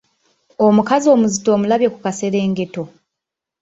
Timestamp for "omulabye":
1.55-1.89